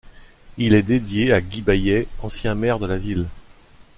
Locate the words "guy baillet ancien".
1.41-2.55